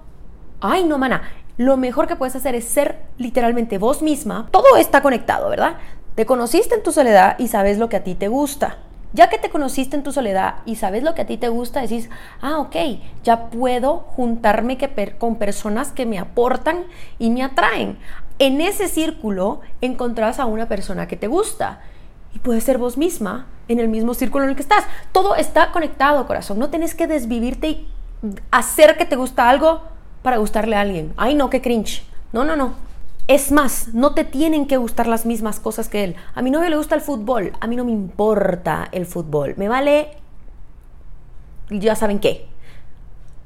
Ay, 0.61 0.83
no, 0.83 0.97
mana. 0.97 1.23
Lo 1.57 1.75
mejor 1.75 2.07
que 2.07 2.15
puedes 2.15 2.35
hacer 2.35 2.55
es 2.55 2.65
ser 2.65 3.01
literalmente 3.17 3.77
vos 3.77 4.01
misma. 4.01 4.47
Todo 4.51 4.77
está 4.77 5.01
conectado, 5.01 5.49
¿verdad? 5.49 5.75
Te 6.15 6.25
conociste 6.25 6.75
en 6.75 6.83
tu 6.83 6.91
soledad 6.93 7.37
y 7.37 7.49
sabes 7.49 7.77
lo 7.77 7.89
que 7.89 7.97
a 7.97 8.03
ti 8.03 8.15
te 8.15 8.29
gusta. 8.29 8.77
Ya 9.11 9.27
que 9.27 9.37
te 9.37 9.49
conociste 9.49 9.97
en 9.97 10.03
tu 10.03 10.11
soledad 10.11 10.57
y 10.65 10.75
sabes 10.75 11.03
lo 11.03 11.15
que 11.15 11.23
a 11.23 11.25
ti 11.25 11.37
te 11.37 11.49
gusta, 11.49 11.81
decís, 11.81 12.09
ah, 12.41 12.59
ok, 12.59 12.75
ya 13.23 13.49
puedo 13.49 13.97
juntarme 13.97 14.77
con 15.17 15.35
personas 15.35 15.91
que 15.91 16.05
me 16.05 16.19
aportan 16.19 16.85
y 17.17 17.31
me 17.31 17.43
atraen 17.43 17.97
en 18.39 18.61
ese 18.61 18.87
círculo 18.87 19.59
encontrás 19.81 20.39
a 20.39 20.45
una 20.45 20.67
persona 20.67 21.07
que 21.07 21.17
te 21.17 21.27
gusta. 21.27 21.81
Y 22.33 22.39
puede 22.39 22.61
ser 22.61 22.77
vos 22.77 22.97
misma 22.97 23.47
en 23.67 23.79
el 23.79 23.87
mismo 23.87 24.13
círculo 24.13 24.45
en 24.45 24.51
el 24.51 24.55
que 24.55 24.61
estás. 24.61 24.85
Todo 25.11 25.35
está 25.35 25.71
conectado, 25.71 26.25
corazón. 26.25 26.57
No 26.59 26.69
tenés 26.69 26.95
que 26.95 27.07
desvivirte 27.07 27.69
y 27.69 27.87
hacer 28.51 28.97
que 28.97 29.05
te 29.05 29.15
gusta 29.15 29.49
algo 29.49 29.81
para 30.23 30.37
gustarle 30.37 30.75
a 30.75 30.81
alguien. 30.81 31.13
Ay, 31.17 31.35
no, 31.35 31.49
qué 31.49 31.61
cringe. 31.61 32.03
No, 32.31 32.45
no, 32.45 32.55
no. 32.55 32.73
Es 33.27 33.51
más, 33.51 33.93
no 33.93 34.13
te 34.13 34.23
tienen 34.23 34.65
que 34.65 34.77
gustar 34.77 35.07
las 35.07 35.25
mismas 35.25 35.59
cosas 35.59 35.87
que 35.87 36.03
él. 36.03 36.15
A 36.33 36.41
mi 36.41 36.49
novio 36.49 36.69
le 36.69 36.77
gusta 36.77 36.95
el 36.95 37.01
fútbol. 37.01 37.53
A 37.59 37.67
mí 37.67 37.75
no 37.75 37.85
me 37.85 37.91
importa 37.91 38.87
el 38.91 39.05
fútbol. 39.05 39.53
Me 39.57 39.67
vale... 39.67 40.17
Ya 41.69 41.95
saben 41.95 42.19
qué. 42.19 42.47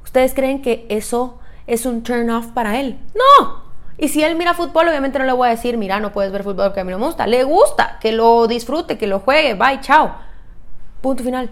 ¿Ustedes 0.02 0.32
creen 0.32 0.62
que 0.62 0.86
eso 0.88 1.38
es 1.66 1.84
un 1.84 2.02
turn 2.02 2.30
off 2.30 2.46
para 2.52 2.80
él? 2.80 2.98
No, 3.14 3.63
Y 3.96 4.08
si 4.08 4.22
él 4.22 4.36
mira 4.36 4.54
fútbol, 4.54 4.88
obviamente 4.88 5.18
no 5.18 5.24
le 5.24 5.32
voy 5.32 5.48
a 5.48 5.50
decir, 5.50 5.76
mira, 5.76 6.00
no 6.00 6.12
puedes 6.12 6.32
ver 6.32 6.42
fútbol 6.42 6.66
porque 6.66 6.80
a 6.80 6.84
mí 6.84 6.90
no 6.90 6.98
me 6.98 7.06
gusta. 7.06 7.26
Le 7.26 7.44
gusta, 7.44 7.98
que 8.00 8.12
lo 8.12 8.46
disfrute, 8.46 8.98
que 8.98 9.06
lo 9.06 9.20
juegue, 9.20 9.54
bye, 9.54 9.80
chao. 9.80 10.16
Punto 11.00 11.22
final. 11.22 11.50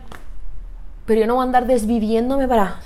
Pero 1.06 1.20
yo 1.20 1.26
no 1.26 1.34
voy 1.34 1.42
a 1.42 1.44
andar 1.44 1.66
desviviéndome 1.66 2.48
para 2.48 2.78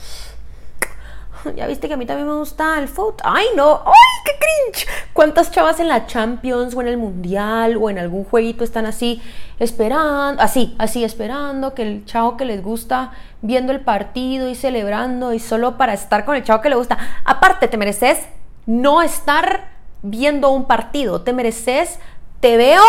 ya 1.54 1.66
viste 1.66 1.86
que 1.86 1.94
a 1.94 1.96
mí 1.96 2.06
también 2.06 2.28
me 2.28 2.34
gusta 2.34 2.78
el 2.78 2.88
fútbol. 2.88 3.16
Ay, 3.22 3.46
no, 3.54 3.82
ay, 3.84 3.92
qué 4.24 4.32
cringe. 4.38 4.88
¿Cuántas 5.12 5.50
chavas 5.50 5.78
en 5.80 5.88
la 5.88 6.06
Champions 6.06 6.74
o 6.74 6.80
en 6.80 6.88
el 6.88 6.96
Mundial 6.96 7.76
o 7.80 7.90
en 7.90 7.98
algún 7.98 8.24
jueguito 8.24 8.64
están 8.64 8.86
así 8.86 9.22
esperando, 9.58 10.42
así, 10.42 10.74
así 10.78 11.04
esperando 11.04 11.74
que 11.74 11.82
el 11.82 12.04
chavo 12.04 12.36
que 12.36 12.44
les 12.44 12.62
gusta 12.62 13.12
viendo 13.42 13.72
el 13.72 13.80
partido 13.80 14.48
y 14.48 14.54
celebrando 14.54 15.32
y 15.32 15.38
solo 15.38 15.76
para 15.76 15.92
estar 15.92 16.24
con 16.24 16.36
el 16.36 16.42
chavo 16.42 16.62
que 16.62 16.70
le 16.70 16.76
gusta? 16.76 16.98
Aparte, 17.24 17.68
te 17.68 17.76
mereces 17.76 18.18
no 18.66 19.02
estar 19.02 19.70
viendo 20.02 20.50
un 20.50 20.66
partido, 20.66 21.22
te 21.22 21.32
mereces 21.32 21.98
te 22.40 22.56
veo 22.56 22.82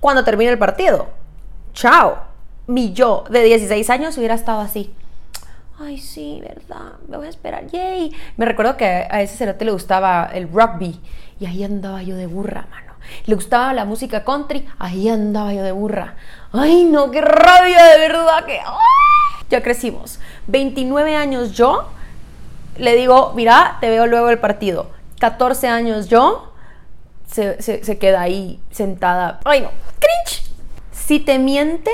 cuando 0.00 0.22
termine 0.22 0.50
el 0.50 0.58
partido. 0.58 1.08
Chao. 1.72 2.18
Mi 2.66 2.92
yo 2.92 3.24
de 3.30 3.42
16 3.42 3.88
años 3.90 4.18
hubiera 4.18 4.34
estado 4.34 4.60
así 4.60 4.92
ay, 5.80 5.98
sí, 5.98 6.40
¿verdad? 6.42 6.92
Me 7.08 7.16
voy 7.16 7.26
a 7.26 7.30
esperar, 7.30 7.66
yay. 7.66 8.12
Me 8.36 8.46
recuerdo 8.46 8.76
que 8.76 8.84
a 8.84 9.22
ese 9.22 9.36
cerote 9.36 9.64
le 9.64 9.72
gustaba 9.72 10.30
el 10.32 10.48
rugby 10.48 11.00
y 11.38 11.46
ahí 11.46 11.64
andaba 11.64 12.02
yo 12.02 12.16
de 12.16 12.26
burra, 12.26 12.66
mano. 12.70 12.94
Le 13.26 13.34
gustaba 13.34 13.72
la 13.72 13.84
música 13.84 14.24
country, 14.24 14.66
ahí 14.78 15.08
andaba 15.08 15.52
yo 15.52 15.62
de 15.62 15.72
burra. 15.72 16.14
Ay, 16.52 16.84
no, 16.84 17.10
qué 17.10 17.20
rabia, 17.20 17.84
de 17.84 17.98
verdad 17.98 18.44
que... 18.44 18.60
Ya 19.48 19.62
crecimos. 19.62 20.18
29 20.48 21.14
años 21.14 21.52
yo, 21.52 21.88
le 22.78 22.96
digo, 22.96 23.32
mira, 23.36 23.76
te 23.80 23.88
veo 23.88 24.06
luego 24.06 24.30
el 24.30 24.38
partido. 24.38 24.90
14 25.20 25.68
años 25.68 26.08
yo, 26.08 26.52
se, 27.26 27.60
se 27.62 27.98
queda 27.98 28.20
ahí 28.20 28.60
sentada. 28.70 29.40
Ay, 29.44 29.62
no, 29.62 29.70
cringe. 29.98 30.44
Si 30.92 31.20
te 31.20 31.38
miente 31.38 31.90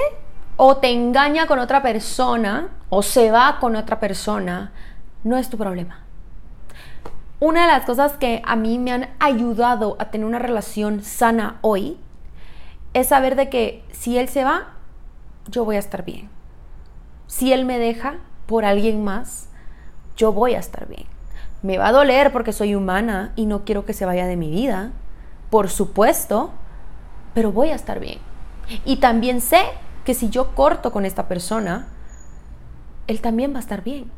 o 0.57 0.77
te 0.77 0.91
engaña 0.91 1.47
con 1.47 1.59
otra 1.59 1.83
persona, 1.83 2.69
o 2.95 3.03
se 3.03 3.31
va 3.31 3.59
con 3.59 3.75
otra 3.75 3.99
persona, 4.01 4.71
no 5.25 5.39
es 5.39 5.49
tu 5.49 5.57
problema. 5.57 6.01
Una 7.41 7.63
de 7.63 7.67
las 7.69 7.85
cosas 7.85 8.13
que 8.13 8.43
a 8.45 8.55
mí 8.55 8.79
me 8.79 8.93
han 8.93 9.09
ayudado 9.19 9.97
a 9.99 10.11
tener 10.11 10.27
una 10.27 10.39
relación 10.39 11.03
sana 11.03 11.59
hoy 11.63 11.99
es 12.93 13.09
saber 13.09 13.35
de 13.35 13.49
que 13.49 13.83
si 13.91 14.19
él 14.19 14.29
se 14.29 14.45
va, 14.45 14.75
yo 15.49 15.65
voy 15.65 15.77
a 15.77 15.79
estar 15.79 16.05
bien. 16.05 16.29
Si 17.27 17.53
él 17.53 17.65
me 17.65 17.79
deja 17.79 18.19
por 18.47 18.67
alguien 18.67 19.03
más, 19.03 19.49
yo 20.17 20.33
voy 20.33 20.55
a 20.55 20.59
estar 20.59 20.87
bien. 20.87 21.07
Me 21.63 21.79
va 21.79 21.89
a 21.89 21.93
doler 21.93 22.33
porque 22.33 22.53
soy 22.53 22.75
humana 22.75 23.33
y 23.37 23.47
no 23.47 23.65
quiero 23.65 23.85
que 23.85 23.93
se 23.93 24.05
vaya 24.05 24.27
de 24.27 24.37
mi 24.37 24.51
vida, 24.51 24.91
por 25.51 25.69
supuesto, 25.69 26.51
pero 27.35 27.53
voy 27.53 27.71
a 27.71 27.75
estar 27.75 28.01
bien. 28.01 28.19
Y 28.85 28.97
también 28.97 29.41
sé 29.41 29.61
que 30.05 30.15
si 30.15 30.29
yo 30.29 30.55
corto 30.55 30.93
con 30.93 31.05
esta 31.05 31.29
persona, 31.29 31.87
él 33.07 33.21
también 33.21 33.53
va 33.53 33.59
a 33.59 33.61
estar 33.61 33.83
bien. 33.83 34.11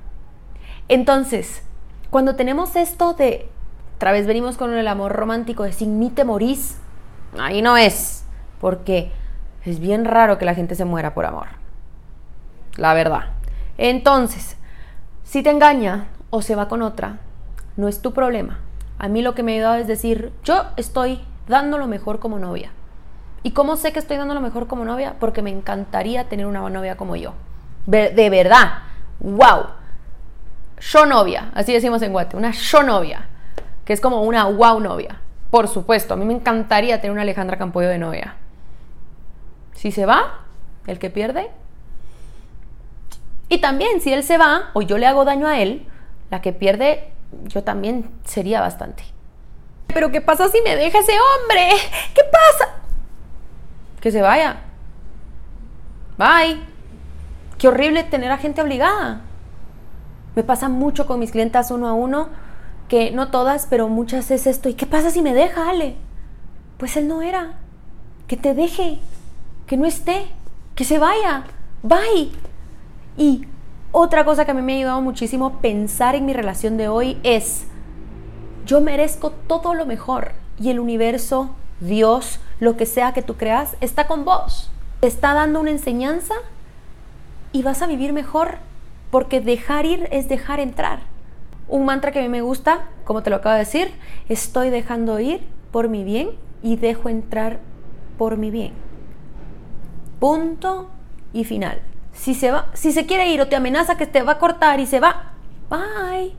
Entonces, 0.88 1.62
cuando 2.10 2.36
tenemos 2.36 2.76
esto 2.76 3.14
de, 3.14 3.50
otra 3.96 4.12
vez 4.12 4.26
venimos 4.26 4.56
con 4.56 4.72
el 4.72 4.88
amor 4.88 5.12
romántico 5.12 5.64
de 5.64 5.72
sin 5.72 5.98
mí 5.98 6.10
te 6.10 6.24
morís, 6.24 6.76
ahí 7.38 7.62
no 7.62 7.76
es, 7.76 8.24
porque 8.60 9.10
es 9.64 9.80
bien 9.80 10.04
raro 10.04 10.38
que 10.38 10.44
la 10.44 10.54
gente 10.54 10.74
se 10.74 10.84
muera 10.84 11.14
por 11.14 11.26
amor. 11.26 11.48
La 12.76 12.94
verdad. 12.94 13.30
Entonces, 13.78 14.56
si 15.22 15.42
te 15.42 15.50
engaña 15.50 16.08
o 16.30 16.42
se 16.42 16.54
va 16.54 16.68
con 16.68 16.82
otra, 16.82 17.18
no 17.76 17.88
es 17.88 18.02
tu 18.02 18.12
problema. 18.12 18.60
A 18.98 19.08
mí 19.08 19.22
lo 19.22 19.34
que 19.34 19.42
me 19.42 19.52
ha 19.52 19.54
ayudado 19.56 19.76
es 19.76 19.86
decir, 19.86 20.32
yo 20.44 20.64
estoy 20.76 21.20
dando 21.48 21.78
lo 21.78 21.86
mejor 21.86 22.20
como 22.20 22.38
novia. 22.38 22.70
¿Y 23.42 23.50
cómo 23.50 23.76
sé 23.76 23.92
que 23.92 23.98
estoy 23.98 24.16
dando 24.16 24.34
lo 24.34 24.40
mejor 24.40 24.66
como 24.66 24.84
novia? 24.84 25.16
Porque 25.20 25.42
me 25.42 25.50
encantaría 25.50 26.28
tener 26.28 26.46
una 26.46 26.68
novia 26.70 26.96
como 26.96 27.16
yo 27.16 27.34
de 27.86 28.30
verdad, 28.30 28.78
wow. 29.20 29.66
Yo 30.80 31.06
novia, 31.06 31.50
así 31.54 31.72
decimos 31.72 32.02
en 32.02 32.12
Guate, 32.12 32.36
una 32.36 32.50
yo 32.50 32.82
novia, 32.82 33.28
que 33.84 33.92
es 33.92 34.00
como 34.00 34.22
una 34.22 34.46
wow 34.46 34.80
novia. 34.80 35.20
Por 35.50 35.68
supuesto, 35.68 36.14
a 36.14 36.16
mí 36.16 36.24
me 36.24 36.34
encantaría 36.34 37.00
tener 37.00 37.12
una 37.12 37.22
Alejandra 37.22 37.58
Campoyo 37.58 37.88
de 37.88 37.98
novia. 37.98 38.36
Si 39.74 39.92
se 39.92 40.04
va, 40.04 40.40
el 40.86 40.98
que 40.98 41.10
pierde. 41.10 41.50
Y 43.48 43.58
también, 43.58 44.00
si 44.00 44.12
él 44.12 44.24
se 44.24 44.36
va 44.36 44.70
o 44.72 44.82
yo 44.82 44.98
le 44.98 45.06
hago 45.06 45.24
daño 45.24 45.46
a 45.46 45.60
él, 45.60 45.86
la 46.30 46.42
que 46.42 46.52
pierde, 46.52 47.12
yo 47.44 47.62
también 47.64 48.10
sería 48.24 48.60
bastante. 48.60 49.04
Pero 49.88 50.10
¿qué 50.10 50.20
pasa 50.20 50.48
si 50.48 50.60
me 50.62 50.76
deja 50.76 50.98
ese 50.98 51.12
hombre? 51.12 51.68
¿Qué 52.14 52.22
pasa? 52.24 52.74
Que 54.00 54.10
se 54.10 54.22
vaya. 54.22 54.56
Bye. 56.18 56.60
Qué 57.58 57.68
horrible 57.68 58.02
tener 58.04 58.30
a 58.30 58.38
gente 58.38 58.60
obligada. 58.60 59.22
Me 60.34 60.42
pasa 60.42 60.68
mucho 60.68 61.06
con 61.06 61.20
mis 61.20 61.30
clientas 61.30 61.70
uno 61.70 61.88
a 61.88 61.94
uno, 61.94 62.28
que 62.88 63.12
no 63.12 63.30
todas, 63.30 63.66
pero 63.70 63.88
muchas 63.88 64.30
es 64.30 64.46
esto. 64.46 64.68
¿Y 64.68 64.74
qué 64.74 64.86
pasa 64.86 65.10
si 65.10 65.22
me 65.22 65.32
deja, 65.32 65.70
Ale? 65.70 65.96
Pues 66.76 66.96
él 66.96 67.06
no 67.06 67.22
era. 67.22 67.54
Que 68.26 68.36
te 68.36 68.54
deje, 68.54 68.98
que 69.66 69.76
no 69.76 69.86
esté, 69.86 70.26
que 70.74 70.84
se 70.84 70.98
vaya. 70.98 71.44
Bye. 71.82 72.32
Y 73.16 73.46
otra 73.96 74.24
cosa 74.24 74.44
que 74.44 74.50
a 74.50 74.54
mí 74.54 74.60
me 74.60 74.72
ha 74.72 74.76
ayudado 74.78 75.00
muchísimo 75.00 75.60
pensar 75.60 76.16
en 76.16 76.26
mi 76.26 76.32
relación 76.32 76.76
de 76.76 76.88
hoy 76.88 77.16
es, 77.22 77.64
yo 78.66 78.80
merezco 78.80 79.30
todo 79.30 79.72
lo 79.72 79.86
mejor 79.86 80.32
y 80.58 80.70
el 80.70 80.80
universo, 80.80 81.54
Dios, 81.78 82.40
lo 82.58 82.76
que 82.76 82.86
sea 82.86 83.12
que 83.12 83.22
tú 83.22 83.36
creas, 83.36 83.76
está 83.80 84.08
con 84.08 84.24
vos. 84.24 84.68
Te 84.98 85.06
está 85.06 85.32
dando 85.32 85.60
una 85.60 85.70
enseñanza 85.70 86.34
y 87.52 87.62
vas 87.62 87.82
a 87.82 87.86
vivir 87.86 88.12
mejor, 88.12 88.56
porque 89.12 89.40
dejar 89.40 89.86
ir 89.86 90.08
es 90.10 90.28
dejar 90.28 90.58
entrar. 90.58 90.98
Un 91.68 91.84
mantra 91.84 92.10
que 92.10 92.18
a 92.18 92.22
mí 92.22 92.28
me 92.28 92.42
gusta, 92.42 92.88
como 93.04 93.22
te 93.22 93.30
lo 93.30 93.36
acabo 93.36 93.52
de 93.52 93.60
decir, 93.60 93.92
estoy 94.28 94.70
dejando 94.70 95.20
ir 95.20 95.46
por 95.70 95.88
mi 95.88 96.02
bien 96.02 96.30
y 96.64 96.74
dejo 96.74 97.08
entrar 97.08 97.60
por 98.18 98.38
mi 98.38 98.50
bien. 98.50 98.72
Punto 100.18 100.88
y 101.32 101.44
final. 101.44 101.93
Si 102.14 102.34
se 102.34 102.50
va, 102.50 102.68
si 102.72 102.92
se 102.92 103.06
quiere 103.06 103.28
ir 103.28 103.40
o 103.40 103.48
te 103.48 103.56
amenaza 103.56 103.96
que 103.96 104.06
te 104.06 104.22
va 104.22 104.32
a 104.32 104.38
cortar 104.38 104.80
y 104.80 104.86
se 104.86 105.00
va, 105.00 105.32
bye. 105.68 106.32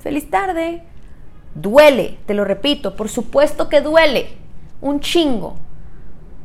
Feliz 0.00 0.28
tarde. 0.28 0.82
Duele, 1.54 2.18
te 2.26 2.34
lo 2.34 2.44
repito, 2.44 2.96
por 2.96 3.08
supuesto 3.08 3.68
que 3.68 3.80
duele. 3.80 4.36
Un 4.80 5.00
chingo. 5.00 5.56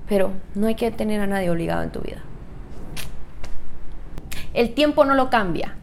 Pero 0.08 0.32
no 0.56 0.68
hay 0.68 0.76
que 0.76 0.92
tener 0.92 1.20
a 1.20 1.28
nadie 1.28 1.50
obligado 1.50 1.84
en 1.84 1.92
tu 1.92 2.00
vida. 2.00 2.24
El 4.54 4.74
tiempo 4.74 5.04
no 5.06 5.14
lo 5.14 5.30
cambia. 5.30 5.76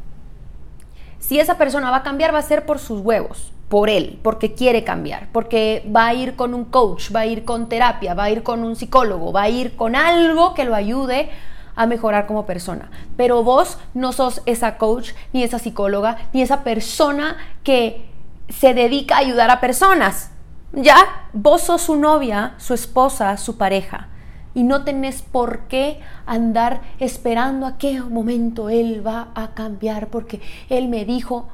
Si 1.19 1.41
esa 1.41 1.59
persona 1.59 1.91
va 1.91 1.99
a 1.99 2.03
cambiar, 2.03 2.33
va 2.33 2.39
a 2.39 2.43
ser 2.43 2.67
por 2.67 2.79
sus 2.79 3.01
huevos, 3.01 3.53
por 3.69 3.91
él, 3.91 4.19
porque 4.23 4.55
quiere 4.55 4.85
cambiar, 4.85 5.29
porque 5.33 5.85
va 5.95 6.07
a 6.07 6.15
ir 6.15 6.37
con 6.37 6.55
un 6.55 6.65
coach, 6.65 7.15
va 7.15 7.21
a 7.21 7.27
ir 7.27 7.45
con 7.45 7.69
terapia, 7.69 8.15
va 8.15 8.25
a 8.25 8.31
ir 8.31 8.43
con 8.43 8.63
un 8.63 8.77
psicólogo, 8.77 9.33
va 9.33 9.43
a 9.43 9.49
ir 9.49 9.75
con 9.75 9.97
algo 9.97 10.55
que 10.55 10.65
lo 10.65 10.75
ayude 10.75 11.31
a 11.77 11.87
mejorar 11.87 12.27
como 12.27 12.47
persona. 12.47 12.91
Pero 13.17 13.45
vos 13.45 13.79
no 13.95 14.13
sos 14.13 14.43
esa 14.47 14.79
coach, 14.79 15.13
ni 15.33 15.43
esa 15.43 15.59
psicóloga, 15.59 16.17
ni 16.33 16.43
esa 16.43 16.65
persona 16.65 17.37
que 17.63 18.09
se 18.49 18.75
dedica 18.75 19.17
a 19.17 19.21
ayudar 19.21 19.51
a 19.51 19.61
personas. 19.61 20.31
Ya, 20.73 21.29
vos 21.33 21.63
sos 21.63 21.83
su 21.83 21.97
novia, 21.97 22.55
su 22.59 22.75
esposa, 22.75 23.37
su 23.37 23.57
pareja 23.57 24.09
y 24.57 24.63
no 24.63 24.85
tenés 24.85 25.21
por 25.21 25.69
qué 25.69 26.01
andar 26.25 26.81
esperando 26.99 27.67
a 27.67 27.77
qué 27.77 28.01
momento 28.01 28.71
Él 28.71 29.07
va 29.07 29.29
a 29.35 29.49
cambiar, 29.53 30.09
porque 30.09 30.41
Él 30.71 30.89
me 30.89 31.05
dijo, 31.05 31.47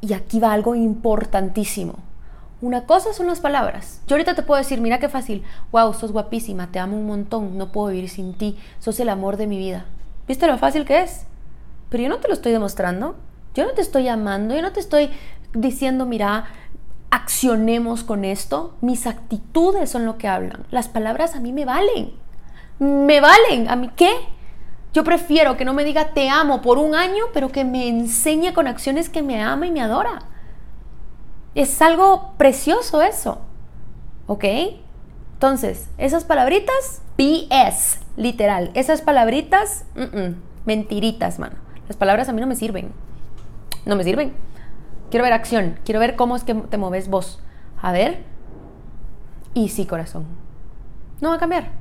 y 0.00 0.14
aquí 0.14 0.40
va 0.40 0.54
algo 0.54 0.74
importantísimo. 0.74 1.96
Una 2.62 2.84
cosa 2.84 3.12
son 3.12 3.26
las 3.26 3.40
palabras. 3.40 4.02
Yo 4.06 4.14
ahorita 4.14 4.34
te 4.34 4.42
puedo 4.42 4.58
decir, 4.58 4.80
mira 4.80 4.98
qué 4.98 5.08
fácil, 5.08 5.42
wow, 5.72 5.94
sos 5.94 6.12
guapísima, 6.12 6.70
te 6.70 6.78
amo 6.78 6.96
un 6.96 7.06
montón, 7.06 7.56
no 7.56 7.72
puedo 7.72 7.88
vivir 7.88 8.10
sin 8.10 8.34
ti, 8.34 8.58
sos 8.78 9.00
el 9.00 9.08
amor 9.08 9.36
de 9.36 9.46
mi 9.46 9.56
vida. 9.56 9.86
¿Viste 10.28 10.46
lo 10.46 10.58
fácil 10.58 10.84
que 10.84 11.00
es? 11.00 11.26
Pero 11.88 12.02
yo 12.02 12.08
no 12.08 12.18
te 12.18 12.28
lo 12.28 12.34
estoy 12.34 12.52
demostrando, 12.52 13.16
yo 13.54 13.64
no 13.64 13.72
te 13.72 13.80
estoy 13.80 14.08
amando, 14.08 14.54
yo 14.54 14.62
no 14.62 14.72
te 14.72 14.80
estoy 14.80 15.10
diciendo, 15.54 16.04
mira, 16.06 16.44
accionemos 17.10 18.04
con 18.04 18.24
esto, 18.24 18.74
mis 18.80 19.06
actitudes 19.06 19.90
son 19.90 20.04
lo 20.04 20.18
que 20.18 20.28
hablan. 20.28 20.66
Las 20.70 20.88
palabras 20.88 21.34
a 21.34 21.40
mí 21.40 21.52
me 21.52 21.64
valen. 21.64 22.12
Me 22.78 23.20
valen. 23.20 23.68
¿A 23.68 23.76
mí 23.76 23.90
qué? 23.96 24.10
Yo 24.92 25.04
prefiero 25.04 25.56
que 25.56 25.64
no 25.64 25.74
me 25.74 25.84
diga 25.84 26.12
te 26.14 26.28
amo 26.28 26.62
por 26.62 26.78
un 26.78 26.94
año, 26.94 27.24
pero 27.32 27.50
que 27.50 27.64
me 27.64 27.88
enseñe 27.88 28.52
con 28.52 28.66
acciones 28.66 29.08
que 29.08 29.22
me 29.22 29.42
ama 29.42 29.66
y 29.66 29.70
me 29.70 29.80
adora. 29.80 30.22
Es 31.54 31.80
algo 31.82 32.32
precioso 32.36 33.02
eso. 33.02 33.38
¿Ok? 34.26 34.44
Entonces, 35.34 35.88
esas 35.98 36.24
palabritas, 36.24 37.02
BS, 37.16 37.98
literal. 38.16 38.70
Esas 38.74 39.00
palabritas, 39.00 39.84
mentiritas, 40.64 41.38
mano. 41.38 41.56
Las 41.88 41.96
palabras 41.96 42.28
a 42.28 42.32
mí 42.32 42.40
no 42.40 42.46
me 42.46 42.56
sirven. 42.56 42.92
No 43.84 43.96
me 43.96 44.04
sirven. 44.04 44.32
Quiero 45.10 45.24
ver 45.24 45.32
acción, 45.32 45.78
quiero 45.84 45.98
ver 45.98 46.14
cómo 46.14 46.36
es 46.36 46.44
que 46.44 46.54
te 46.54 46.76
mueves 46.76 47.08
vos. 47.08 47.40
A 47.82 47.90
ver. 47.90 48.22
Y 49.54 49.70
sí, 49.70 49.86
corazón. 49.86 50.26
No 51.20 51.30
va 51.30 51.36
a 51.36 51.40
cambiar. 51.40 51.72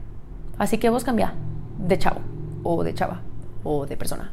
Así 0.58 0.78
que 0.78 0.90
vos 0.90 1.04
cambia 1.04 1.36
de 1.78 1.98
chavo, 2.00 2.22
o 2.64 2.84
de 2.84 2.94
chava, 2.94 3.22
o 3.64 3.86
de 3.86 3.98
persona. 3.98 4.32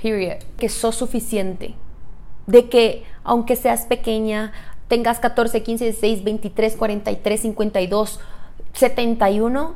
Period. 0.00 0.38
Que 0.56 0.68
sos 0.68 0.94
suficiente. 0.94 1.74
De 2.50 2.68
que, 2.68 3.04
aunque 3.22 3.54
seas 3.56 3.86
pequeña, 3.86 4.52
tengas 4.88 5.20
14, 5.20 5.62
15, 5.62 5.84
16, 5.84 6.24
23, 6.24 6.76
43, 6.76 7.40
52, 7.40 8.20
71, 8.72 9.74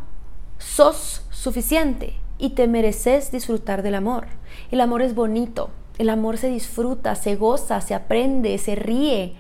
sos 0.59 1.25
suficiente 1.31 2.15
y 2.39 2.51
te 2.51 2.67
mereces 2.67 3.31
disfrutar 3.31 3.83
del 3.83 3.95
amor. 3.95 4.27
El 4.71 4.81
amor 4.81 5.03
es 5.03 5.15
bonito, 5.15 5.71
el 5.99 6.11
amor 6.11 6.37
se 6.37 6.49
disfruta, 6.49 7.15
se 7.15 7.37
goza, 7.37 7.81
se 7.81 7.95
aprende, 7.95 8.59
se 8.59 8.75
ríe. 8.75 9.37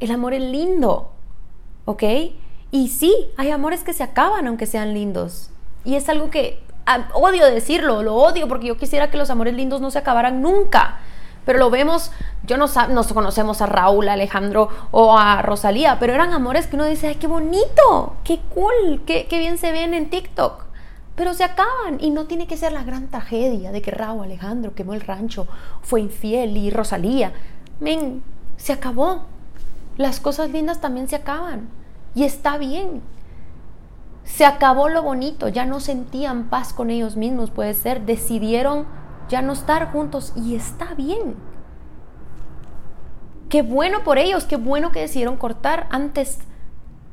El 0.00 0.10
amor 0.10 0.34
es 0.34 0.42
lindo, 0.42 1.12
¿ok? 1.84 2.02
Y 2.72 2.88
sí, 2.88 3.14
hay 3.36 3.50
amores 3.50 3.84
que 3.84 3.92
se 3.92 4.02
acaban 4.02 4.48
aunque 4.48 4.66
sean 4.66 4.94
lindos. 4.94 5.50
Y 5.84 5.94
es 5.94 6.08
algo 6.08 6.30
que 6.30 6.58
ah, 6.86 7.08
odio 7.14 7.46
decirlo, 7.46 8.02
lo 8.02 8.16
odio 8.16 8.48
porque 8.48 8.66
yo 8.66 8.76
quisiera 8.76 9.10
que 9.10 9.16
los 9.16 9.30
amores 9.30 9.54
lindos 9.54 9.80
no 9.80 9.92
se 9.92 9.98
acabaran 9.98 10.42
nunca. 10.42 10.98
Pero 11.44 11.58
lo 11.58 11.70
vemos, 11.70 12.10
yo 12.44 12.56
no 12.56 12.66
nos 12.90 13.12
conocemos 13.12 13.60
a 13.60 13.66
Raúl, 13.66 14.08
Alejandro 14.08 14.68
o 14.90 15.18
a 15.18 15.42
Rosalía, 15.42 15.98
pero 15.98 16.14
eran 16.14 16.32
amores 16.32 16.66
que 16.66 16.76
uno 16.76 16.86
dice, 16.86 17.08
ay, 17.08 17.16
qué 17.16 17.26
bonito, 17.26 18.16
qué 18.24 18.40
cool, 18.54 19.02
qué, 19.06 19.26
qué 19.28 19.38
bien 19.38 19.58
se 19.58 19.72
ven 19.72 19.94
en 19.94 20.10
TikTok 20.10 20.64
pero 21.14 21.32
se 21.34 21.44
acaban 21.44 21.98
y 22.00 22.10
no 22.10 22.26
tiene 22.26 22.46
que 22.46 22.56
ser 22.56 22.72
la 22.72 22.82
gran 22.82 23.08
tragedia 23.08 23.70
de 23.70 23.82
que 23.82 23.90
Raúl 23.90 24.24
Alejandro 24.24 24.74
quemó 24.74 24.94
el 24.94 25.00
rancho, 25.00 25.46
fue 25.82 26.00
infiel 26.00 26.56
y 26.56 26.70
Rosalía. 26.70 27.32
Men, 27.80 28.22
se 28.56 28.72
acabó. 28.72 29.22
Las 29.96 30.18
cosas 30.18 30.50
lindas 30.50 30.80
también 30.80 31.08
se 31.08 31.16
acaban 31.16 31.68
y 32.14 32.24
está 32.24 32.58
bien. 32.58 33.00
Se 34.24 34.44
acabó 34.44 34.88
lo 34.88 35.02
bonito, 35.02 35.48
ya 35.48 35.66
no 35.66 35.78
sentían 35.78 36.44
paz 36.44 36.72
con 36.72 36.90
ellos 36.90 37.16
mismos, 37.16 37.50
puede 37.50 37.74
ser, 37.74 38.06
decidieron 38.06 38.86
ya 39.28 39.42
no 39.42 39.52
estar 39.52 39.92
juntos 39.92 40.32
y 40.36 40.54
está 40.54 40.94
bien. 40.94 41.36
Qué 43.48 43.62
bueno 43.62 44.02
por 44.04 44.18
ellos, 44.18 44.44
qué 44.44 44.56
bueno 44.56 44.92
que 44.92 45.00
decidieron 45.00 45.36
cortar 45.36 45.86
antes 45.90 46.38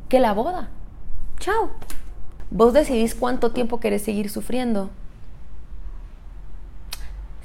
que 0.09 0.19
la 0.19 0.33
boda. 0.33 0.69
Chao. 1.39 1.71
Vos 2.49 2.73
decidís 2.73 3.15
cuánto 3.15 3.51
tiempo 3.51 3.79
querés 3.79 4.03
seguir 4.03 4.29
sufriendo. 4.29 4.89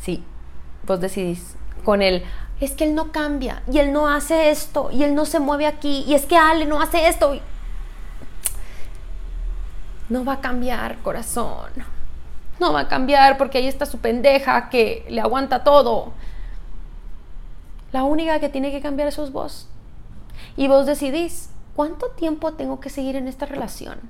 Sí, 0.01 0.25
vos 0.87 1.01
decidís. 1.01 1.57
Con 1.85 2.03
él, 2.03 2.25
es 2.61 2.73
que 2.73 2.85
él 2.85 2.95
no 2.95 3.13
cambia, 3.13 3.63
y 3.71 3.79
él 3.79 3.93
no 3.93 4.09
hace 4.09 4.51
esto, 4.51 4.91
y 4.91 5.05
él 5.05 5.15
no 5.15 5.25
se 5.25 5.41
mueve 5.41 5.67
aquí, 5.67 6.05
y 6.07 6.15
es 6.15 6.25
que 6.25 6.37
Ale 6.37 6.67
no 6.67 6.81
hace 6.81 7.07
esto. 7.07 7.39
No 10.09 10.25
va 10.25 10.35
a 10.35 10.41
cambiar, 10.41 10.99
corazón. 10.99 11.71
No 12.61 12.73
va 12.73 12.81
a 12.81 12.89
cambiar 12.89 13.39
porque 13.39 13.59
ahí 13.59 13.67
está 13.67 13.87
su 13.87 13.99
pendeja 13.99 14.69
que 14.71 15.05
le 15.09 15.21
aguanta 15.21 15.65
todo. 15.65 16.13
La 17.93 18.05
única 18.05 18.41
que 18.41 18.49
tiene 18.49 18.71
que 18.71 18.81
cambiar 18.81 19.13
sos 19.13 19.33
vos. 19.33 19.69
Y 20.57 20.69
vos 20.69 20.87
decidís, 20.87 21.51
¿cuánto 21.75 22.09
tiempo 22.11 22.55
tengo 22.55 22.81
que 22.81 22.91
seguir 22.91 23.17
en 23.17 23.29
esta 23.29 23.47
relación? 23.47 24.01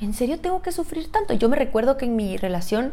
¿en 0.00 0.14
serio 0.14 0.38
tengo 0.38 0.62
que 0.62 0.72
sufrir 0.72 1.10
tanto? 1.10 1.34
Yo 1.34 1.48
me 1.48 1.56
recuerdo 1.56 1.96
que 1.96 2.04
en 2.06 2.16
mi 2.16 2.36
relación 2.36 2.92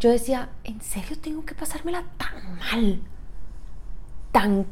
yo 0.00 0.10
decía, 0.10 0.50
¿en 0.64 0.80
serio 0.80 1.16
tengo 1.20 1.44
que 1.44 1.54
pasármela 1.54 2.04
tan 2.16 2.58
mal? 2.58 3.00
Tan 4.32 4.66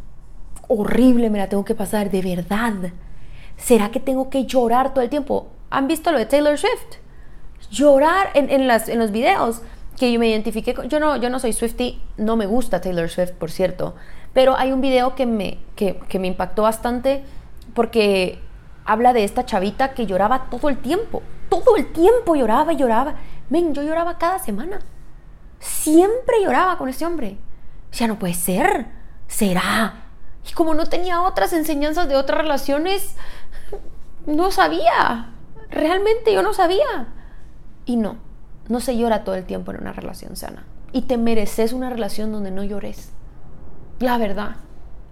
horrible 0.69 1.31
me 1.31 1.39
la 1.39 1.49
tengo 1.49 1.65
que 1.65 1.75
pasar, 1.75 2.11
de 2.11 2.23
verdad. 2.23 2.93
¿Será 3.57 3.91
que 3.91 4.01
tengo 4.01 4.31
que 4.31 4.45
llorar 4.47 4.95
todo 4.95 5.05
el 5.05 5.11
tiempo? 5.11 5.49
¿Han 5.71 5.89
visto 5.89 6.13
lo 6.13 6.19
de 6.19 6.27
Taylor 6.27 6.59
Swift? 6.59 6.99
Llorar 7.71 8.31
en, 8.35 8.67
las, 8.67 8.89
en 8.89 8.99
los 8.99 9.11
videos 9.11 9.63
que 9.99 10.13
yo 10.13 10.19
me 10.19 10.29
identifiqué 10.29 10.75
con... 10.75 10.89
Yo 10.89 11.01
no, 11.01 11.17
yo 11.17 11.31
no 11.31 11.39
soy 11.39 11.53
Swifty, 11.53 12.01
no 12.17 12.37
me 12.37 12.47
gusta 12.47 12.81
Taylor 12.81 13.09
Swift, 13.09 13.33
por 13.33 13.51
cierto, 13.51 13.95
pero 14.33 14.57
hay 14.57 14.73
un 14.73 14.81
video 14.81 15.15
que 15.15 15.27
me, 15.27 15.59
que, 15.77 15.97
que 16.09 16.19
me 16.19 16.27
impactó 16.29 16.63
bastante 16.63 17.25
porque 17.75 18.41
habla 18.85 19.13
de 19.13 19.25
esta 19.25 19.47
chavita 19.47 19.95
que 19.95 20.07
lloraba 20.07 20.51
todo 20.51 20.69
el 20.69 20.79
tiempo 20.79 21.23
todo 21.53 21.77
el 21.77 21.93
tiempo 21.93 22.35
lloraba 22.35 22.73
y 22.73 22.77
lloraba. 22.77 23.15
Men, 23.51 23.75
yo 23.75 23.83
lloraba 23.83 24.17
cada 24.17 24.39
semana. 24.39 24.81
Siempre 25.61 26.43
lloraba 26.43 26.79
con 26.79 26.89
ese 26.89 27.05
hombre. 27.05 27.37
Ya 27.93 28.07
no 28.07 28.19
puede 28.19 28.35
ser. 28.35 28.87
Será. 29.29 30.07
Y 30.49 30.53
como 30.55 30.73
no 30.75 30.87
tenía 30.87 31.21
otras 31.21 31.53
enseñanzas 31.53 32.09
de 32.09 32.17
otras 32.17 32.39
relaciones, 32.39 33.17
no 34.25 34.51
sabía. 34.51 35.35
Realmente 35.71 36.33
yo 36.33 36.43
no 36.43 36.55
sabía. 36.55 37.13
Y 37.85 37.97
no, 37.97 38.17
no 38.69 38.81
se 38.81 38.97
llora 38.97 39.25
todo 39.25 39.35
el 39.35 39.45
tiempo 39.45 39.73
en 39.73 39.81
una 39.81 39.93
relación 39.93 40.37
sana. 40.37 40.65
Y 40.93 41.03
te 41.03 41.17
mereces 41.17 41.73
una 41.73 41.91
relación 41.91 42.33
donde 42.33 42.51
no 42.51 42.65
llores. 42.65 43.11
La 43.99 44.19
verdad. 44.19 44.57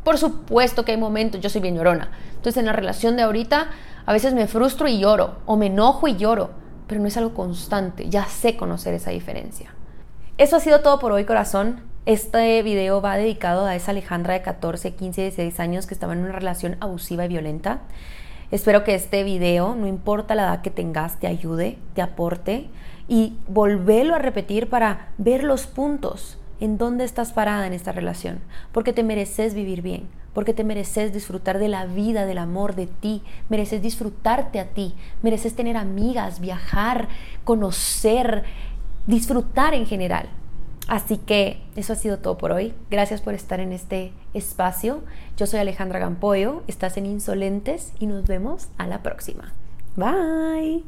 Por 0.05 0.19
supuesto 0.19 0.85
que 0.85 0.93
hay 0.93 0.99
momentos, 0.99 1.41
yo 1.41 1.51
soy 1.51 1.61
bien 1.61 1.77
llorona. 1.77 2.11
Entonces 2.31 2.57
en 2.57 2.67
la 2.67 2.73
relación 2.73 3.17
de 3.17 3.23
ahorita 3.23 3.69
a 4.07 4.13
veces 4.13 4.35
me 4.35 4.47
frustro 4.47 4.89
y 4.89 4.99
lloro, 4.99 5.37
o 5.47 5.57
me 5.57 5.67
enojo 5.67 6.09
y 6.09 6.17
lloro, 6.17 6.51
pero 6.87 7.01
no 7.01 7.07
es 7.07 7.17
algo 7.17 7.35
constante, 7.35 8.09
ya 8.09 8.25
sé 8.25 8.57
conocer 8.57 8.95
esa 8.95 9.11
diferencia. 9.11 9.75
Eso 10.39 10.57
ha 10.57 10.61
sido 10.61 10.81
todo 10.81 10.99
por 10.99 11.13
hoy, 11.13 11.25
corazón. 11.25 11.83
Este 12.07 12.63
video 12.63 13.03
va 13.03 13.17
dedicado 13.17 13.67
a 13.67 13.77
esa 13.77 13.91
Alejandra 13.91 14.35
de 14.35 14.43
14, 14.43 14.95
15, 14.95 15.21
16 15.21 15.61
años 15.61 15.87
que 15.87 15.95
estaba 15.95 16.15
en 16.15 16.21
una 16.21 16.33
relación 16.33 16.77
abusiva 16.81 17.27
y 17.27 17.29
violenta. 17.29 17.83
Espero 18.51 18.83
que 18.83 18.97
este 18.97 19.23
video, 19.23 19.77
no 19.77 19.87
importa 19.87 20.35
la 20.35 20.43
edad 20.43 20.63
que 20.63 20.71
tengas, 20.71 21.21
te 21.21 21.29
ayude, 21.29 21.79
te 21.95 22.03
aporte 22.03 22.69
y 23.07 23.35
volverlo 23.47 24.17
a 24.17 24.19
repetir 24.19 24.69
para 24.69 25.11
ver 25.19 25.45
los 25.45 25.69
puntos 25.69 26.37
en 26.59 26.77
dónde 26.77 27.05
estás 27.05 27.33
parada 27.33 27.69
en 27.69 27.73
esta 27.73 27.93
relación, 27.93 28.41
porque 28.73 28.93
te 28.93 29.05
mereces 29.05 29.55
vivir 29.55 29.83
bien, 29.83 30.09
porque 30.35 30.53
te 30.53 30.65
mereces 30.65 31.13
disfrutar 31.13 31.61
de 31.61 31.69
la 31.69 31.87
vida, 31.87 32.27
del 32.27 32.39
amor, 32.39 32.75
de 32.75 32.89
ti, 32.89 33.23
mereces 33.49 33.83
disfrutarte 33.83 34.59
a 34.59 34.67
ti, 34.67 34.97
mereces 35.23 35.55
tener 35.55 35.77
amigas, 35.77 36.41
viajar, 36.41 37.09
conocer, 37.45 38.43
disfrutar 39.07 39.75
en 39.75 39.87
general. 39.87 40.29
Así 40.91 41.19
que 41.19 41.63
eso 41.77 41.93
ha 41.93 41.97
sido 41.97 42.19
todo 42.19 42.37
por 42.37 42.51
hoy. 42.51 42.75
Gracias 42.91 43.21
por 43.21 43.33
estar 43.33 43.61
en 43.61 43.73
este 43.73 44.11
espacio. 44.35 45.03
Yo 45.37 45.47
soy 45.47 45.61
Alejandra 45.61 46.01
Gampoyo, 46.01 46.65
estás 46.67 46.97
en 46.97 47.07
Insolentes 47.07 47.93
y 48.01 48.07
nos 48.07 48.27
vemos 48.27 48.67
a 48.77 48.89
la 48.89 49.01
próxima. 49.01 49.55
Bye. 49.95 50.83